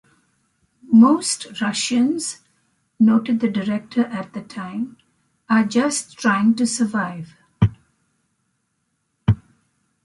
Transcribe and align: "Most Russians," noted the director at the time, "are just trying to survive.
"Most 0.91 1.61
Russians," 1.61 2.39
noted 2.99 3.39
the 3.39 3.47
director 3.47 4.05
at 4.05 4.33
the 4.33 4.41
time, 4.41 4.97
"are 5.47 5.63
just 5.63 6.17
trying 6.17 6.55
to 6.55 6.65
survive. 6.65 7.35